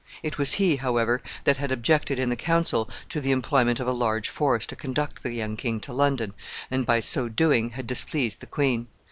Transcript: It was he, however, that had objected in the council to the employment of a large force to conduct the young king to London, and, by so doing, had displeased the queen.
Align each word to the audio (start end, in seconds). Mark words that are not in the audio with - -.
It 0.23 0.39
was 0.39 0.53
he, 0.53 0.77
however, 0.77 1.21
that 1.43 1.57
had 1.57 1.71
objected 1.71 2.17
in 2.17 2.29
the 2.29 2.35
council 2.35 2.89
to 3.09 3.21
the 3.21 3.29
employment 3.29 3.79
of 3.79 3.85
a 3.85 3.91
large 3.91 4.29
force 4.29 4.65
to 4.65 4.75
conduct 4.75 5.21
the 5.21 5.31
young 5.31 5.55
king 5.55 5.79
to 5.81 5.93
London, 5.93 6.33
and, 6.71 6.87
by 6.87 7.01
so 7.01 7.29
doing, 7.29 7.69
had 7.77 7.85
displeased 7.85 8.39
the 8.39 8.47
queen. 8.47 8.87